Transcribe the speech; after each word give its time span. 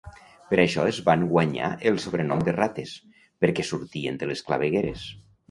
Per 0.51 0.57
això 0.61 0.85
es 0.91 1.01
van 1.09 1.25
guanyar 1.33 1.67
el 1.91 1.99
sobrenom 2.05 2.41
de 2.47 2.57
Rates, 2.57 2.95
perquè 3.45 3.67
sortien 3.69 4.19
de 4.25 4.33
les 4.33 4.45
clavegueres. 4.51 5.07